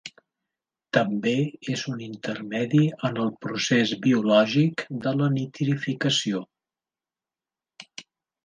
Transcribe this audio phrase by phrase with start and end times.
[0.97, 1.33] També
[1.73, 6.45] és un intermedi en el procés biològic de la nitrificació.